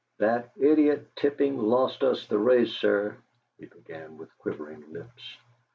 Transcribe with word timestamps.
"That 0.17 0.49
idiot 0.59 1.15
Tipping 1.15 1.59
lost 1.59 2.01
us 2.01 2.25
the 2.25 2.39
race, 2.39 2.71
sir," 2.71 3.17
he 3.59 3.67
began 3.67 4.17
with 4.17 4.35
quivering 4.39 4.91
lips. 4.91 5.37